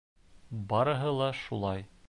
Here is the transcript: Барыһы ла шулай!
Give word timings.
Барыһы 0.71 1.13
ла 1.21 1.31
шулай! 1.43 1.89